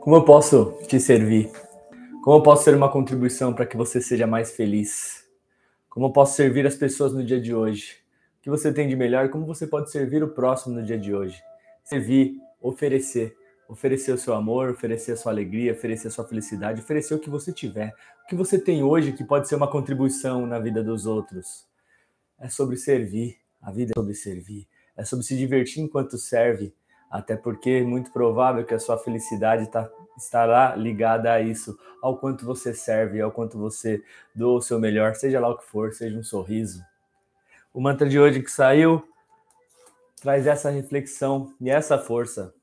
Como 0.00 0.16
eu 0.16 0.24
posso 0.24 0.78
te 0.88 0.98
servir? 0.98 1.50
Como 2.24 2.38
eu 2.38 2.42
posso 2.42 2.64
ser 2.64 2.74
uma 2.74 2.90
contribuição 2.90 3.52
para 3.52 3.66
que 3.66 3.76
você 3.76 4.00
seja 4.00 4.26
mais 4.26 4.50
feliz? 4.50 5.28
Como 5.90 6.06
eu 6.06 6.10
posso 6.10 6.36
servir 6.36 6.66
as 6.66 6.74
pessoas 6.74 7.12
no 7.12 7.22
dia 7.22 7.38
de 7.38 7.54
hoje? 7.54 7.98
O 8.38 8.42
que 8.42 8.48
você 8.48 8.72
tem 8.72 8.88
de 8.88 8.96
melhor? 8.96 9.28
Como 9.28 9.44
você 9.44 9.66
pode 9.66 9.90
servir 9.90 10.24
o 10.24 10.28
próximo 10.28 10.74
no 10.74 10.82
dia 10.82 10.98
de 10.98 11.14
hoje? 11.14 11.38
Servir, 11.84 12.34
oferecer. 12.62 13.36
Oferecer 13.68 14.12
o 14.12 14.18
seu 14.18 14.32
amor, 14.32 14.70
oferecer 14.70 15.12
a 15.12 15.16
sua 15.18 15.32
alegria, 15.32 15.72
oferecer 15.72 16.08
a 16.08 16.10
sua 16.10 16.26
felicidade, 16.26 16.80
oferecer 16.80 17.14
o 17.14 17.18
que 17.18 17.28
você 17.28 17.52
tiver. 17.52 17.94
O 18.24 18.26
que 18.26 18.34
você 18.34 18.58
tem 18.58 18.82
hoje 18.82 19.12
que 19.12 19.22
pode 19.22 19.48
ser 19.48 19.56
uma 19.56 19.70
contribuição 19.70 20.46
na 20.46 20.58
vida 20.58 20.82
dos 20.82 21.04
outros. 21.04 21.66
É 22.38 22.48
sobre 22.48 22.78
servir. 22.78 23.36
A 23.60 23.70
vida 23.70 23.92
é 23.94 24.00
sobre 24.00 24.14
servir. 24.14 24.66
É 24.96 25.04
sobre 25.04 25.26
se 25.26 25.36
divertir 25.36 25.82
enquanto 25.82 26.16
serve 26.16 26.74
até 27.10 27.36
porque 27.36 27.70
é 27.70 27.82
muito 27.82 28.12
provável 28.12 28.64
que 28.64 28.72
a 28.72 28.78
sua 28.78 28.96
felicidade 28.96 29.66
tá, 29.68 29.90
estará 30.16 30.76
ligada 30.76 31.32
a 31.32 31.40
isso, 31.40 31.76
ao 32.00 32.16
quanto 32.16 32.46
você 32.46 32.72
serve, 32.72 33.20
ao 33.20 33.32
quanto 33.32 33.58
você 33.58 34.02
doa 34.34 34.58
o 34.58 34.62
seu 34.62 34.78
melhor, 34.78 35.14
seja 35.16 35.40
lá 35.40 35.48
o 35.48 35.58
que 35.58 35.64
for, 35.64 35.92
seja 35.92 36.16
um 36.16 36.22
sorriso. 36.22 36.80
O 37.74 37.80
mantra 37.80 38.08
de 38.08 38.18
hoje 38.18 38.42
que 38.42 38.50
saiu 38.50 39.02
traz 40.22 40.46
essa 40.46 40.70
reflexão 40.70 41.52
e 41.60 41.68
essa 41.68 41.98
força. 41.98 42.54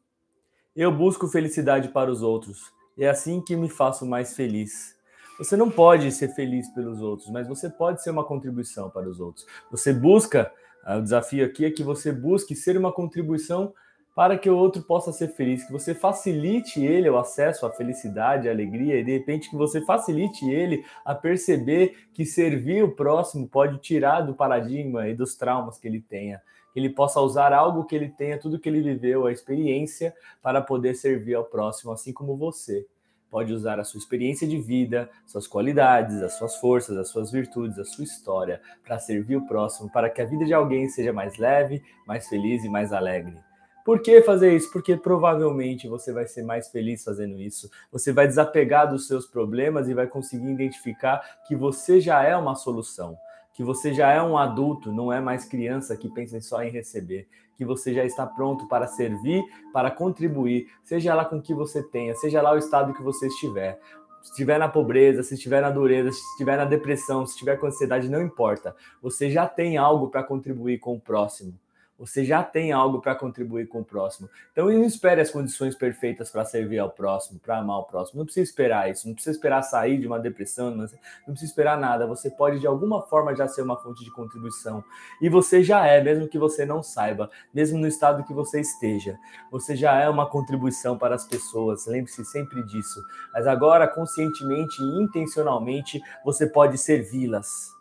Eu 0.76 0.92
busco 0.92 1.28
felicidade 1.28 1.90
para 1.90 2.10
os 2.10 2.22
outros, 2.22 2.72
é 2.98 3.10
assim 3.10 3.42
que 3.42 3.56
me 3.56 3.70
faço 3.70 4.06
mais 4.06 4.36
feliz. 4.36 4.96
Você 5.38 5.56
não 5.56 5.70
pode 5.70 6.12
ser 6.12 6.30
feliz 6.30 6.68
pelos 6.70 7.02
outros, 7.02 7.30
mas 7.30 7.48
você 7.48 7.70
pode 7.70 8.02
ser 8.02 8.10
uma 8.10 8.24
contribuição 8.24 8.90
para 8.90 9.08
os 9.08 9.20
outros. 9.20 9.46
Você 9.70 9.94
busca, 9.94 10.52
ah, 10.84 10.98
o 10.98 11.02
desafio 11.02 11.46
aqui 11.46 11.66
é 11.66 11.70
que 11.70 11.84
você 11.84 12.12
busque 12.12 12.56
ser 12.56 12.78
uma 12.78 12.92
contribuição 12.92 13.74
para 14.18 14.36
que 14.36 14.50
o 14.50 14.58
outro 14.58 14.82
possa 14.82 15.14
ser 15.14 15.28
feliz, 15.28 15.64
que 15.64 15.72
você 15.72 15.94
facilite 15.94 16.84
ele 16.84 17.08
o 17.08 17.20
acesso 17.20 17.68
à 17.68 17.70
felicidade, 17.70 18.50
à 18.50 18.52
alegria, 18.52 19.00
e 19.00 19.04
de 19.04 19.12
repente 19.12 19.48
que 19.48 19.56
você 19.56 19.80
facilite 19.80 20.50
ele 20.50 20.84
a 21.06 21.14
perceber 21.14 21.96
que 22.16 22.26
servir 22.26 22.84
o 22.84 22.96
próximo 22.96 23.48
pode 23.48 23.78
tirar 23.78 24.22
do 24.22 24.34
paradigma 24.34 25.08
e 25.08 25.14
dos 25.14 25.36
traumas 25.36 25.78
que 25.78 25.88
ele 25.88 26.02
tenha. 26.02 26.42
Que 26.74 26.80
ele 26.80 26.90
possa 26.90 27.22
usar 27.22 27.54
algo 27.54 27.86
que 27.86 27.96
ele 27.96 28.10
tenha, 28.10 28.40
tudo 28.40 28.58
que 28.58 28.68
ele 28.68 28.82
viveu, 28.82 29.28
a 29.28 29.32
experiência, 29.32 30.16
para 30.42 30.64
poder 30.64 30.96
servir 30.96 31.36
ao 31.36 31.44
próximo, 31.44 31.92
assim 31.92 32.12
como 32.12 32.36
você 32.36 32.88
pode 33.30 33.54
usar 33.54 33.80
a 33.80 33.84
sua 33.84 34.00
experiência 34.00 34.48
de 34.48 34.60
vida, 34.60 35.08
suas 35.28 35.46
qualidades, 35.46 36.24
as 36.24 36.34
suas 36.34 36.56
forças, 36.56 36.98
as 36.98 37.10
suas 37.10 37.32
virtudes, 37.32 37.78
a 37.78 37.86
sua 37.86 38.04
história 38.04 38.60
para 38.84 38.98
servir 38.98 39.36
o 39.36 39.46
próximo, 39.46 39.92
para 39.92 40.10
que 40.10 40.24
a 40.24 40.26
vida 40.26 40.44
de 40.44 40.56
alguém 40.56 40.90
seja 40.90 41.14
mais 41.14 41.38
leve, 41.38 41.84
mais 42.08 42.28
feliz 42.28 42.64
e 42.64 42.70
mais 42.70 42.92
alegre. 42.92 43.47
Por 43.88 44.02
que 44.02 44.22
fazer 44.22 44.54
isso? 44.54 44.70
Porque 44.70 44.98
provavelmente 44.98 45.88
você 45.88 46.12
vai 46.12 46.28
ser 46.28 46.44
mais 46.44 46.68
feliz 46.68 47.06
fazendo 47.06 47.40
isso. 47.40 47.72
Você 47.90 48.12
vai 48.12 48.28
desapegar 48.28 48.90
dos 48.90 49.08
seus 49.08 49.26
problemas 49.26 49.88
e 49.88 49.94
vai 49.94 50.06
conseguir 50.06 50.52
identificar 50.52 51.22
que 51.48 51.56
você 51.56 52.02
já 52.02 52.22
é 52.22 52.36
uma 52.36 52.54
solução, 52.54 53.18
que 53.54 53.64
você 53.64 53.94
já 53.94 54.12
é 54.12 54.22
um 54.22 54.38
adulto, 54.38 54.92
não 54.92 55.14
é 55.14 55.22
mais 55.22 55.46
criança 55.46 55.96
que 55.96 56.10
pensa 56.10 56.42
só 56.42 56.62
em 56.62 56.70
receber, 56.70 57.30
que 57.56 57.64
você 57.64 57.94
já 57.94 58.04
está 58.04 58.28
pronto 58.28 58.68
para 58.68 58.88
servir, 58.88 59.42
para 59.72 59.90
contribuir, 59.90 60.68
seja 60.84 61.16
lá 61.16 61.24
com 61.24 61.38
o 61.38 61.42
que 61.42 61.54
você 61.54 61.82
tenha, 61.82 62.14
seja 62.14 62.42
lá 62.42 62.52
o 62.52 62.58
estado 62.58 62.94
que 62.94 63.02
você 63.02 63.28
estiver. 63.28 63.80
Se 64.22 64.32
estiver 64.32 64.60
na 64.60 64.68
pobreza, 64.68 65.24
se 65.24 65.36
estiver 65.36 65.62
na 65.62 65.70
dureza, 65.70 66.12
se 66.12 66.20
estiver 66.32 66.58
na 66.58 66.66
depressão, 66.66 67.26
se 67.26 67.32
estiver 67.36 67.56
com 67.56 67.68
ansiedade, 67.68 68.10
não 68.10 68.22
importa. 68.22 68.76
Você 69.02 69.32
já 69.32 69.48
tem 69.48 69.78
algo 69.78 70.10
para 70.10 70.24
contribuir 70.24 70.78
com 70.78 70.94
o 70.94 71.00
próximo 71.00 71.58
você 71.98 72.24
já 72.24 72.44
tem 72.44 72.72
algo 72.72 73.02
para 73.02 73.16
contribuir 73.16 73.68
com 73.68 73.80
o 73.80 73.86
próximo. 73.86 74.30
Então 74.52 74.70
não 74.70 74.84
espere 74.84 75.20
as 75.20 75.32
condições 75.32 75.76
perfeitas 75.76 76.30
para 76.30 76.46
servir 76.46 76.78
ao 76.78 76.92
próximo, 76.92 77.40
para 77.40 77.58
amar 77.58 77.80
o 77.80 77.84
próximo. 77.86 78.20
Não 78.20 78.26
precisa 78.26 78.44
esperar 78.44 78.90
isso, 78.90 79.08
não 79.08 79.16
precisa 79.16 79.36
esperar 79.36 79.64
sair 79.64 80.00
de 80.00 80.06
uma 80.06 80.20
depressão, 80.20 80.70
não 80.70 80.86
precisa 80.86 81.46
esperar 81.46 81.78
nada. 81.78 82.06
Você 82.06 82.30
pode 82.30 82.60
de 82.60 82.68
alguma 82.68 83.02
forma 83.02 83.36
já 83.36 83.48
ser 83.48 83.64
uma 83.64 83.78
fonte 83.78 84.04
de 84.04 84.12
contribuição. 84.12 84.84
E 85.22 85.28
você 85.28 85.64
já 85.64 85.86
é, 85.88 86.02
mesmo 86.02 86.28
que 86.28 86.38
você 86.38 86.66
não 86.66 86.84
saiba, 86.84 87.32
mesmo 87.54 87.80
no 87.80 87.88
estado 87.88 88.24
que 88.24 88.34
você 88.34 88.62
esteja. 88.62 89.18
Você 89.52 89.76
já 89.76 90.00
é 90.00 90.08
uma 90.08 90.30
contribuição 90.30 90.98
para 90.98 91.16
as 91.16 91.26
pessoas. 91.26 91.88
Lembre-se 91.88 92.24
sempre 92.26 92.64
disso. 92.66 93.02
Mas 93.34 93.48
agora, 93.48 93.88
conscientemente 93.88 94.82
e 94.82 95.02
intencionalmente, 95.02 96.00
você 96.24 96.46
pode 96.46 96.78
servi-las 96.78 97.76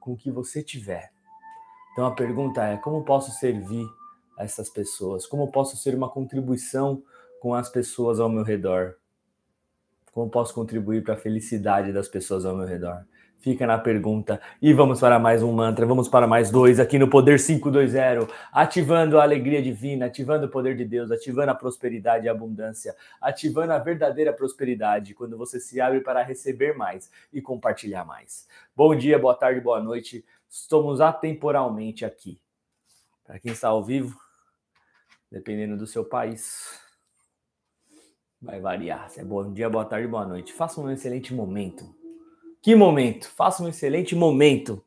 com 0.00 0.12
o 0.12 0.16
que 0.16 0.30
você 0.30 0.62
tiver 0.62 1.17
então 1.98 2.06
a 2.06 2.12
pergunta 2.12 2.62
é: 2.62 2.76
como 2.76 3.04
posso 3.04 3.32
servir 3.32 3.84
a 4.38 4.44
essas 4.44 4.70
pessoas? 4.70 5.26
Como 5.26 5.50
posso 5.50 5.76
ser 5.76 5.96
uma 5.96 6.08
contribuição 6.08 7.02
com 7.40 7.52
as 7.52 7.68
pessoas 7.68 8.20
ao 8.20 8.28
meu 8.28 8.44
redor? 8.44 8.94
Como 10.12 10.30
posso 10.30 10.54
contribuir 10.54 11.02
para 11.02 11.14
a 11.14 11.16
felicidade 11.16 11.92
das 11.92 12.06
pessoas 12.06 12.44
ao 12.44 12.56
meu 12.56 12.68
redor? 12.68 13.04
Fica 13.40 13.66
na 13.66 13.78
pergunta. 13.78 14.40
E 14.62 14.72
vamos 14.72 15.00
para 15.00 15.18
mais 15.18 15.42
um 15.42 15.50
mantra, 15.50 15.86
vamos 15.86 16.08
para 16.08 16.24
mais 16.24 16.52
dois 16.52 16.78
aqui 16.78 17.00
no 17.00 17.10
Poder 17.10 17.44
520, 17.44 18.32
ativando 18.52 19.18
a 19.18 19.24
alegria 19.24 19.60
divina, 19.60 20.06
ativando 20.06 20.46
o 20.46 20.48
poder 20.48 20.76
de 20.76 20.84
Deus, 20.84 21.10
ativando 21.10 21.50
a 21.50 21.54
prosperidade 21.54 22.26
e 22.26 22.28
a 22.28 22.32
abundância, 22.32 22.94
ativando 23.20 23.72
a 23.72 23.78
verdadeira 23.78 24.32
prosperidade, 24.32 25.14
quando 25.14 25.36
você 25.36 25.58
se 25.58 25.80
abre 25.80 26.00
para 26.00 26.22
receber 26.22 26.76
mais 26.76 27.10
e 27.32 27.40
compartilhar 27.40 28.04
mais. 28.04 28.46
Bom 28.76 28.94
dia, 28.94 29.18
boa 29.18 29.34
tarde, 29.34 29.60
boa 29.60 29.80
noite. 29.80 30.24
Estamos 30.48 31.00
atemporalmente 31.00 32.04
aqui. 32.04 32.40
Para 33.24 33.38
quem 33.38 33.52
está 33.52 33.68
ao 33.68 33.84
vivo, 33.84 34.18
dependendo 35.30 35.76
do 35.76 35.86
seu 35.86 36.04
país, 36.04 36.80
vai 38.40 38.58
variar. 38.58 39.10
Se 39.10 39.20
é 39.20 39.24
bom 39.24 39.52
dia, 39.52 39.68
boa 39.68 39.84
tarde, 39.84 40.08
boa 40.08 40.26
noite. 40.26 40.52
Faça 40.52 40.80
um 40.80 40.90
excelente 40.90 41.34
momento. 41.34 41.94
Que 42.62 42.74
momento? 42.74 43.28
Faça 43.30 43.62
um 43.62 43.68
excelente 43.68 44.16
momento. 44.16 44.82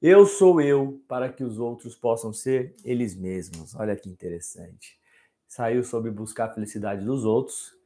Eu 0.00 0.24
sou 0.24 0.60
eu 0.60 1.02
para 1.06 1.30
que 1.32 1.44
os 1.44 1.58
outros 1.58 1.94
possam 1.94 2.32
ser 2.32 2.74
eles 2.84 3.14
mesmos. 3.14 3.74
Olha 3.74 3.96
que 3.96 4.08
interessante. 4.08 4.98
Saiu 5.46 5.84
sobre 5.84 6.10
buscar 6.10 6.46
a 6.46 6.54
felicidade 6.54 7.04
dos 7.04 7.24
outros, 7.24 7.76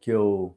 que 0.00 0.10
eu 0.10 0.56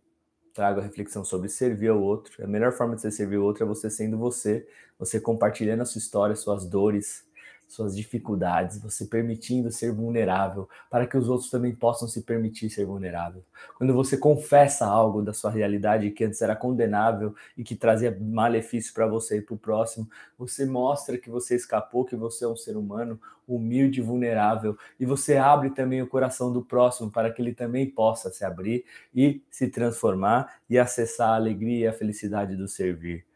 trago 0.58 0.80
a 0.80 0.84
reflexão 0.84 1.24
sobre 1.24 1.50
servir 1.50 1.90
ao 1.90 2.02
outro. 2.02 2.44
A 2.44 2.48
melhor 2.48 2.72
forma 2.72 2.96
de 2.96 3.02
você 3.02 3.12
servir 3.12 3.38
o 3.38 3.44
outro 3.44 3.64
é 3.64 3.68
você 3.68 3.92
sendo 3.92 4.18
você, 4.18 4.68
você 4.98 5.22
compartilhando 5.22 5.82
a 5.82 5.86
sua 5.86 6.00
história, 6.00 6.36
suas 6.36 6.66
dores, 6.66 7.24
suas 7.68 7.96
dificuldades, 7.96 8.82
você 8.82 9.06
permitindo 9.06 9.72
ser 9.72 9.92
vulnerável, 9.92 10.70
para 10.90 11.06
que 11.06 11.18
os 11.18 11.28
outros 11.28 11.50
também 11.50 11.76
possam 11.76 12.08
se 12.08 12.22
permitir 12.22 12.70
ser 12.70 12.86
vulnerável. 12.86 13.44
Quando 13.78 13.94
você 13.94 14.18
confessa 14.18 14.86
algo 14.86 15.22
da 15.22 15.34
sua 15.34 15.52
realidade 15.52 16.12
que 16.12 16.24
antes 16.24 16.42
era 16.42 16.56
condenável 16.56 17.36
e 17.58 17.64
que 17.64 17.76
trazia 17.76 18.18
malefício 18.20 18.94
para 18.94 19.06
você 19.06 19.38
e 19.38 19.42
para 19.42 19.56
o 19.56 19.58
próximo, 19.58 20.10
você 20.38 20.66
mostra 20.66 21.18
que 21.18 21.30
você 21.30 21.56
escapou, 21.56 22.06
que 22.06 22.16
você 22.16 22.46
é 22.46 22.48
um 22.48 22.56
ser 22.56 22.78
humano 22.78 23.20
humilde 23.48 24.02
e 24.02 24.04
vulnerável, 24.04 24.78
e 25.00 25.06
você 25.06 25.38
abre 25.38 25.70
também 25.70 26.02
o 26.02 26.08
coração 26.08 26.52
do 26.52 26.62
próximo 26.62 27.10
para 27.10 27.32
que 27.32 27.42
ele 27.42 27.54
também 27.54 27.90
possa 27.90 28.30
se 28.30 28.44
abrir 28.44 28.84
e 29.16 29.42
se 29.50 29.70
transformar 29.70 30.60
e 30.70 30.78
acessar 30.78 31.30
a 31.30 31.36
alegria 31.36 31.86
e 31.86 31.88
a 31.88 31.94
felicidade 31.94 32.56
do 32.56 32.68
servir. 32.68 33.27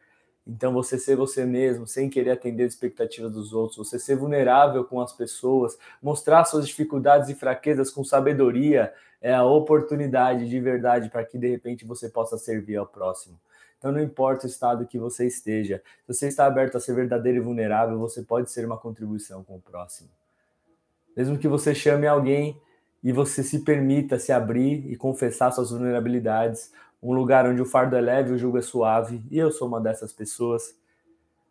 Então, 0.46 0.74
você 0.74 0.97
ser 0.97 1.16
você 1.16 1.46
mesmo, 1.46 1.85
sem 1.85 2.09
querer 2.09 2.31
atender 2.31 2.63
as 2.63 2.74
expectativas 2.74 3.31
dos 3.31 3.53
outros, 3.53 3.78
você 3.78 4.00
ser 4.00 4.16
vulnerável 4.16 4.84
com 4.84 5.00
as 5.00 5.13
pessoas, 5.13 5.78
mostrar 6.02 6.46
suas 6.46 6.68
dificuldades 6.68 7.29
e 7.29 7.35
fraquezas 7.35 7.91
com 7.91 8.03
sabedoria, 8.03 8.91
é 9.22 9.34
a 9.34 9.44
oportunidade 9.44 10.50
de 10.50 10.59
verdade 10.59 11.09
para 11.09 11.24
que 11.24 11.38
de 11.38 11.47
repente 11.47 11.85
você 11.85 12.09
possa 12.09 12.38
servir 12.38 12.75
ao 12.75 12.88
próximo. 12.88 13.40
Então, 13.78 13.91
não 13.91 14.01
importa 14.01 14.46
o 14.46 14.50
estado 14.50 14.85
que 14.85 14.97
você 14.97 15.25
esteja, 15.25 15.81
se 16.06 16.13
você 16.13 16.28
está 16.28 16.46
aberto 16.46 16.75
a 16.75 16.80
ser 16.80 16.94
verdadeiro 16.94 17.40
e 17.40 17.41
vulnerável, 17.41 17.97
você 18.00 18.22
pode 18.22 18.51
ser 18.51 18.66
uma 18.66 18.78
contribuição 18.78 19.44
com 19.44 19.56
o 19.56 19.62
próximo. 19.62 20.09
Mesmo 21.16 21.38
que 21.38 21.47
você 21.47 21.74
chame 21.74 22.07
alguém 22.07 22.60
e 23.04 23.12
você 23.12 23.44
se 23.44 23.60
permita 23.60 24.19
se 24.19 24.31
abrir 24.31 24.86
e 24.92 24.95
confessar 24.95 25.51
suas 25.51 25.71
vulnerabilidades, 25.71 26.71
um 27.01 27.13
lugar 27.13 27.48
onde 27.48 27.62
o 27.62 27.65
fardo 27.65 27.95
é 27.95 28.01
leve, 28.01 28.33
o 28.33 28.38
jugo 28.38 28.57
é 28.57 28.62
suave, 28.62 29.24
e 29.30 29.38
eu 29.38 29.51
sou 29.51 29.68
uma 29.68 29.81
dessas 29.81 30.13
pessoas, 30.13 30.75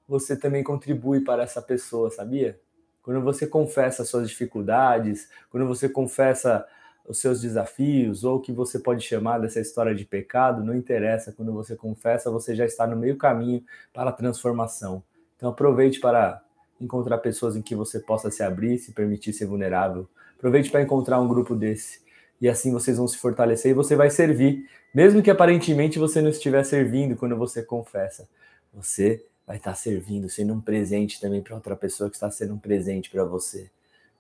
você 0.09 0.37
também 0.37 0.63
contribui 0.63 1.21
para 1.21 1.43
essa 1.43 1.61
pessoa, 1.61 2.11
sabia? 2.11 2.59
Quando 3.03 3.21
você 3.21 3.47
confessa 3.47 4.05
suas 4.05 4.29
dificuldades, 4.29 5.29
quando 5.51 5.67
você 5.67 5.89
confessa 5.89 6.67
os 7.07 7.19
seus 7.19 7.41
desafios, 7.41 8.23
ou 8.25 8.37
o 8.37 8.41
que 8.41 8.53
você 8.53 8.79
pode 8.79 9.05
chamar 9.05 9.39
dessa 9.39 9.61
história 9.61 9.95
de 9.95 10.05
pecado, 10.05 10.63
não 10.63 10.75
interessa. 10.75 11.33
Quando 11.33 11.53
você 11.53 11.75
confessa, 11.75 12.31
você 12.31 12.55
já 12.55 12.65
está 12.65 12.87
no 12.87 12.97
meio 12.97 13.17
caminho 13.17 13.65
para 13.93 14.11
a 14.11 14.13
transformação. 14.13 15.03
Então 15.37 15.49
aproveite 15.49 15.99
para 15.99 16.41
encontrar 16.81 17.19
pessoas 17.19 17.57
em 17.57 17.63
que 17.63 17.75
você 17.75 17.99
possa 17.99 18.31
se 18.31 18.43
abrir, 18.43 18.79
se 18.79 18.93
permitir 18.93 19.33
ser 19.33 19.47
vulnerável. 19.47 20.09
Aproveite 20.37 20.71
para 20.71 20.83
encontrar 20.83 21.21
um 21.21 21.29
grupo 21.29 21.55
desse 21.55 22.01
e 22.41 22.49
assim 22.49 22.73
vocês 22.73 22.97
vão 22.97 23.07
se 23.07 23.19
fortalecer 23.19 23.73
e 23.73 23.75
você 23.75 23.95
vai 23.95 24.11
servir, 24.11 24.67
mesmo 24.95 25.23
que 25.23 25.31
aparentemente 25.31 25.99
você 25.99 26.23
não 26.23 26.31
estiver 26.31 26.65
servindo 26.65 27.17
quando 27.17 27.37
você 27.37 27.63
confessa. 27.63 28.29
Você 28.73 29.25
vai 29.47 29.57
estar 29.57 29.75
servindo, 29.75 30.29
sendo 30.29 30.55
um 30.55 30.61
presente 30.61 31.21
também 31.21 31.43
para 31.43 31.55
outra 31.55 31.77
pessoa 31.77 32.09
que 32.09 32.17
está 32.17 32.31
sendo 32.31 32.55
um 32.55 32.59
presente 32.59 33.11
para 33.11 33.25
você. 33.25 33.69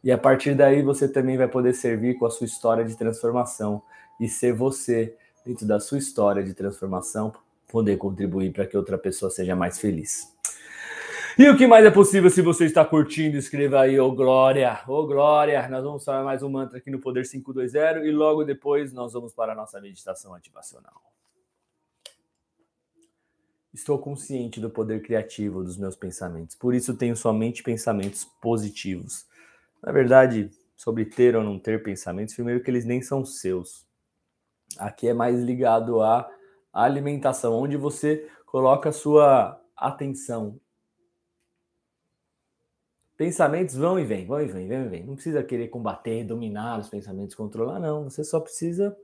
E 0.02 0.10
a 0.10 0.18
partir 0.18 0.54
daí 0.54 0.82
você 0.82 1.06
também 1.08 1.36
vai 1.36 1.48
poder 1.48 1.74
servir 1.74 2.18
com 2.18 2.26
a 2.26 2.30
sua 2.30 2.46
história 2.46 2.84
de 2.84 2.96
transformação 2.96 3.82
e 4.18 4.28
ser 4.28 4.52
você, 4.52 5.14
dentro 5.44 5.66
da 5.66 5.78
sua 5.78 5.98
história 5.98 6.42
de 6.42 6.52
transformação, 6.52 7.32
poder 7.68 7.96
contribuir 7.96 8.52
para 8.52 8.66
que 8.66 8.76
outra 8.76 8.98
pessoa 8.98 9.30
seja 9.30 9.54
mais 9.54 9.78
feliz. 9.78 10.39
E 11.38 11.48
o 11.48 11.56
que 11.56 11.66
mais 11.66 11.84
é 11.84 11.90
possível 11.90 12.28
se 12.28 12.42
você 12.42 12.64
está 12.64 12.84
curtindo? 12.84 13.36
Escreva 13.36 13.82
aí, 13.82 14.00
ô 14.00 14.06
oh, 14.06 14.12
Glória, 14.12 14.80
ô 14.88 14.94
oh, 14.94 15.06
Glória. 15.06 15.68
Nós 15.68 15.84
vamos 15.84 16.04
falar 16.04 16.24
mais 16.24 16.42
um 16.42 16.50
mantra 16.50 16.78
aqui 16.78 16.90
no 16.90 16.98
Poder 16.98 17.28
520 17.28 18.04
e 18.04 18.10
logo 18.10 18.42
depois 18.42 18.92
nós 18.92 19.12
vamos 19.12 19.32
para 19.32 19.52
a 19.52 19.54
nossa 19.54 19.80
meditação 19.80 20.34
ativacional. 20.34 21.00
Estou 23.72 23.98
consciente 23.98 24.60
do 24.60 24.68
poder 24.68 25.00
criativo 25.00 25.62
dos 25.62 25.76
meus 25.76 25.94
pensamentos, 25.94 26.56
por 26.56 26.74
isso 26.74 26.96
tenho 26.96 27.16
somente 27.16 27.62
pensamentos 27.62 28.24
positivos. 28.42 29.24
Na 29.80 29.92
verdade, 29.92 30.50
sobre 30.76 31.04
ter 31.04 31.36
ou 31.36 31.44
não 31.44 31.56
ter 31.56 31.80
pensamentos, 31.80 32.34
primeiro 32.34 32.60
que 32.60 32.68
eles 32.68 32.84
nem 32.84 33.00
são 33.00 33.24
seus. 33.24 33.86
Aqui 34.76 35.06
é 35.06 35.14
mais 35.14 35.40
ligado 35.40 36.02
à 36.02 36.28
alimentação, 36.72 37.54
onde 37.54 37.76
você 37.76 38.28
coloca 38.44 38.88
a 38.88 38.92
sua 38.92 39.60
atenção. 39.76 40.58
Pensamentos 43.20 43.74
vão 43.74 44.00
e 44.00 44.04
vêm, 44.04 44.24
vão 44.24 44.40
e 44.40 44.46
vêm, 44.46 44.66
vão 44.66 44.86
e 44.86 44.88
vêm. 44.88 45.04
Não 45.04 45.14
precisa 45.14 45.42
querer 45.42 45.68
combater, 45.68 46.24
dominar 46.24 46.80
os 46.80 46.88
pensamentos, 46.88 47.34
controlar, 47.34 47.78
não. 47.78 48.04
Você 48.04 48.24
só 48.24 48.40
precisa, 48.40 48.96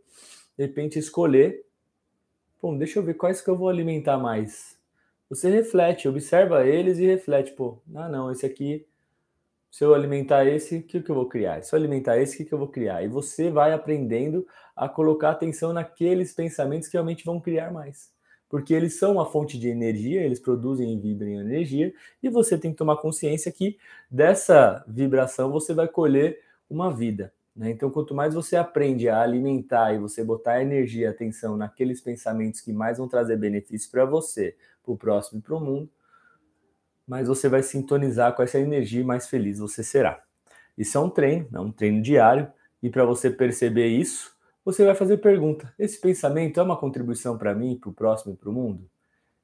de 0.57 0.65
repente, 0.65 0.99
escolher 0.99 1.67
Bom, 2.63 2.79
deixa 2.79 2.99
eu 2.99 3.03
ver 3.03 3.13
quais 3.13 3.43
que 3.43 3.51
eu 3.51 3.57
vou 3.59 3.69
alimentar 3.69 4.17
mais. 4.17 4.81
Você 5.29 5.51
reflete, 5.51 6.09
observa 6.09 6.67
eles 6.67 6.99
e 6.99 7.05
reflete, 7.05 7.53
pô, 7.53 7.79
ah 7.95 8.09
não, 8.09 8.33
esse 8.33 8.47
aqui, 8.47 8.87
se 9.71 9.85
eu 9.85 9.95
alimentar 9.95 10.47
esse, 10.47 10.79
o 10.79 10.83
que, 10.83 11.03
que 11.03 11.11
eu 11.11 11.15
vou 11.15 11.29
criar? 11.29 11.63
Se 11.63 11.75
eu 11.75 11.79
alimentar 11.79 12.17
esse, 12.17 12.37
o 12.37 12.39
que, 12.39 12.45
que 12.47 12.55
eu 12.55 12.59
vou 12.59 12.69
criar? 12.69 13.05
E 13.05 13.09
você 13.09 13.51
vai 13.51 13.75
aprendendo 13.75 14.49
a 14.75 14.89
colocar 14.89 15.33
atenção 15.33 15.75
naqueles 15.75 16.33
pensamentos 16.33 16.89
que 16.89 16.95
realmente 16.95 17.23
vão 17.23 17.39
criar 17.39 17.71
mais. 17.71 18.16
Porque 18.49 18.73
eles 18.73 18.99
são 18.99 19.13
uma 19.13 19.27
fonte 19.27 19.59
de 19.59 19.69
energia, 19.69 20.23
eles 20.23 20.39
produzem 20.39 20.93
e 20.93 20.99
vibram 20.99 21.41
energia, 21.41 21.93
e 22.23 22.29
você 22.29 22.57
tem 22.57 22.71
que 22.71 22.77
tomar 22.77 22.97
consciência 22.97 23.51
que 23.51 23.77
dessa 24.11 24.85
vibração 24.87 25.51
você 25.51 25.75
vai 25.75 25.89
colher 25.89 26.41
uma 26.71 26.95
vida. 26.95 27.33
Né? 27.57 27.71
Então, 27.71 27.91
quanto 27.91 28.15
mais 28.15 28.35
você 28.35 28.55
aprende 28.55 29.09
a 29.09 29.21
alimentar 29.21 29.95
e 29.95 29.99
você 29.99 30.23
botar 30.23 30.61
energia, 30.61 31.11
atenção 31.11 31.57
naqueles 31.57 32.01
pensamentos 32.01 32.61
que 32.61 32.73
mais 32.73 32.99
vão 32.99 33.09
trazer 33.09 33.37
benefício 33.37 33.91
para 33.91 34.05
você, 34.05 34.55
para 34.83 34.93
o 34.93 34.97
próximo 34.97 35.39
e 35.39 35.43
para 35.43 35.57
o 35.57 35.61
mundo, 35.61 35.91
mais 37.07 37.29
você 37.29 37.49
vai 37.49 37.63
sintonizar 37.63 38.35
com 38.35 38.43
essa 38.43 38.59
energia 38.59 39.01
e 39.01 39.05
mais 39.05 39.27
feliz 39.27 39.59
você 39.59 39.83
será. 39.83 40.23
Isso 40.77 40.99
é 40.99 41.01
um 41.01 41.09
treino, 41.09 41.49
é 41.55 41.61
um 41.61 41.73
treino 41.73 42.03
diário, 42.03 42.49
e 42.83 42.91
para 42.91 43.05
você 43.05 43.31
perceber 43.31 43.87
isso, 43.87 44.36
você 44.67 44.85
vai 44.85 44.97
fazer 44.97 45.19
pergunta: 45.19 45.73
esse 45.79 46.01
pensamento 46.01 46.59
é 46.59 46.63
uma 46.63 46.77
contribuição 46.77 47.39
para 47.39 47.55
mim, 47.55 47.77
para 47.77 47.89
o 47.89 47.95
próximo 47.95 48.35
e 48.35 48.37
para 48.37 48.51
o 48.51 48.53
mundo? 48.53 48.91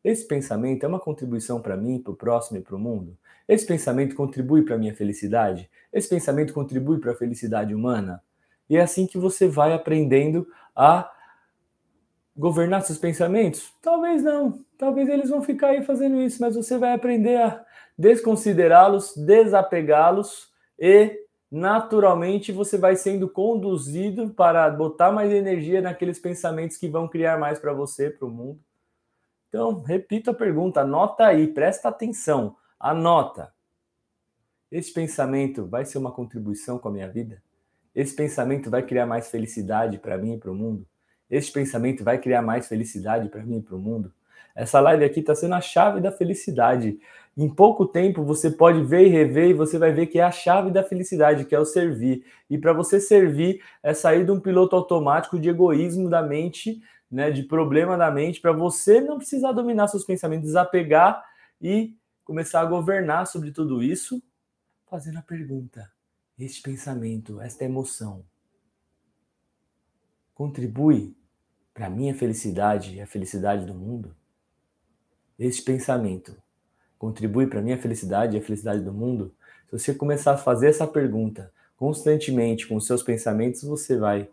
Esse 0.03 0.27
pensamento 0.27 0.83
é 0.83 0.89
uma 0.89 0.99
contribuição 0.99 1.63
para 1.63 1.77
mim, 1.77 2.01
para 2.01 2.13
o 2.13 2.17
próximo 2.17 2.59
e 2.59 2.61
para 2.61 2.75
o 2.75 2.79
mundo? 2.79 3.17
Esse 3.47 3.65
pensamento 3.65 4.17
contribui 4.17 4.63
para 4.63 4.75
a 4.75 4.79
minha 4.79 4.93
felicidade? 4.93 5.71
Esse 5.93 6.09
pensamento 6.09 6.53
contribui 6.53 6.99
para 6.99 7.13
a 7.13 7.15
felicidade 7.15 7.73
humana? 7.73 8.21
E 8.69 8.77
é 8.77 8.81
assim 8.81 9.07
que 9.07 9.17
você 9.17 9.47
vai 9.47 9.73
aprendendo 9.73 10.45
a 10.75 11.09
governar 12.37 12.83
seus 12.83 12.99
pensamentos? 12.99 13.73
Talvez 13.81 14.25
não. 14.25 14.65
Talvez 14.77 15.09
eles 15.09 15.31
vão 15.31 15.41
ficar 15.41 15.69
aí 15.69 15.85
fazendo 15.85 16.21
isso, 16.21 16.41
mas 16.41 16.57
você 16.57 16.77
vai 16.77 16.95
aprender 16.95 17.37
a 17.37 17.65
desconsiderá-los, 17.97 19.15
desapegá-los 19.17 20.51
e 20.77 21.22
naturalmente 21.53 22.51
você 22.51 22.79
vai 22.79 22.97
sendo 22.97 23.29
conduzido 23.29 24.31
para 24.31 24.71
botar 24.71 25.13
mais 25.13 25.31
energia 25.31 25.83
naqueles 25.83 26.19
pensamentos 26.19 26.79
que 26.79 26.89
vão 26.89 27.07
criar 27.07 27.39
mais 27.39 27.59
para 27.59 27.75
você, 27.75 28.09
para 28.09 28.27
o 28.27 28.31
mundo. 28.31 28.59
Então, 29.49 29.83
repito 29.83 30.31
a 30.31 30.35
pergunta, 30.35 30.81
anota 30.81 31.27
aí, 31.27 31.47
presta 31.47 31.91
atenção. 31.91 32.57
Anota. 32.81 33.53
Esse 34.71 34.95
pensamento 34.95 35.67
vai 35.67 35.85
ser 35.85 35.99
uma 35.99 36.11
contribuição 36.11 36.79
com 36.79 36.89
a 36.89 36.93
minha 36.93 37.11
vida? 37.11 37.43
Esse 37.95 38.17
pensamento 38.17 38.71
vai 38.71 38.83
criar 38.83 39.05
mais 39.05 39.31
felicidade 39.31 39.99
para 39.99 40.17
mim 40.17 40.33
e 40.33 40.39
para 40.39 40.51
o 40.51 40.55
mundo? 40.55 40.87
Esse 41.29 41.53
pensamento 41.53 42.03
vai 42.03 42.17
criar 42.17 42.41
mais 42.41 42.67
felicidade 42.67 43.29
para 43.29 43.45
mim 43.45 43.59
e 43.59 43.63
para 43.63 43.77
o 43.77 43.79
mundo? 43.79 44.11
Essa 44.55 44.81
live 44.81 45.05
aqui 45.05 45.21
está 45.21 45.35
sendo 45.35 45.55
a 45.55 45.61
chave 45.61 46.01
da 46.01 46.13
felicidade. 46.13 46.99
Em 47.37 47.49
pouco 47.49 47.87
tempo 47.87 48.23
você 48.23 48.51
pode 48.51 48.83
ver 48.85 49.07
e 49.07 49.09
rever 49.09 49.51
e 49.51 49.55
você 49.55 49.79
vai 49.79 49.93
ver 49.93 50.07
que 50.07 50.19
é 50.19 50.23
a 50.23 50.31
chave 50.31 50.71
da 50.71 50.83
felicidade, 50.83 51.45
que 51.45 51.55
é 51.55 51.59
o 51.59 51.65
servir. 51.65 52.25
E 52.49 52.59
para 52.59 52.73
você 52.73 53.01
servir 53.01 53.63
é 53.83 53.95
sair 53.95 54.25
de 54.25 54.31
um 54.31 54.41
piloto 54.41 54.77
automático 54.77 55.39
de 55.39 55.49
egoísmo 55.49 56.11
da 56.11 56.23
mente, 56.23 56.83
né, 57.11 57.31
de 57.31 57.43
problema 57.43 57.97
da 57.97 58.11
mente, 58.11 58.41
para 58.41 58.53
você 58.53 59.01
não 59.01 59.19
precisar 59.19 59.53
dominar 59.53 59.89
seus 59.89 60.05
pensamentos, 60.05 60.47
desapegar 60.47 61.25
e 61.61 61.97
começar 62.25 62.61
a 62.61 62.67
governar 62.67 63.27
sobre 63.27 63.51
tudo 63.51 63.83
isso, 63.83 64.23
fazendo 64.87 65.19
a 65.19 65.23
pergunta: 65.23 65.91
este 66.39 66.61
pensamento, 66.61 67.41
esta 67.41 67.65
emoção, 67.65 68.25
contribui 70.35 71.15
para 71.73 71.87
a 71.87 71.91
minha 71.91 72.15
felicidade 72.15 72.97
e 72.97 73.01
a 73.01 73.07
felicidade 73.07 73.65
do 73.65 73.75
mundo? 73.75 74.15
Este 75.43 75.61
pensamento 75.61 76.37
contribui 76.97 77.49
para 77.49 77.59
a 77.59 77.63
minha 77.63 77.77
felicidade 77.77 78.37
e 78.37 78.39
a 78.39 78.43
felicidade 78.43 78.81
do 78.81 78.93
mundo? 78.93 79.35
Se 79.67 79.77
você 79.77 79.93
começar 79.93 80.35
a 80.35 80.39
fazer 80.39 80.69
essa 80.69 80.87
pergunta 80.87 81.51
constantemente 81.77 82.69
com 82.69 82.77
os 82.77 82.87
seus 82.87 83.03
pensamentos, 83.03 83.65
você 83.65 83.97
vai 83.97 84.29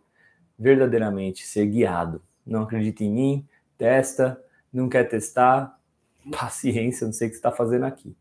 verdadeiramente 0.58 1.48
ser 1.48 1.66
guiado. 1.66 2.22
Não 2.46 2.62
acredita 2.62 3.04
em 3.04 3.12
mim, 3.12 3.48
testa, 3.76 4.40
não 4.72 4.88
quer 4.88 5.06
testar, 5.06 5.80
paciência, 6.32 7.08
não 7.08 7.14
sei 7.14 7.28
o 7.28 7.32
que 7.32 7.38
está 7.38 7.52
fazendo 7.52 7.86
aqui. 7.86 8.16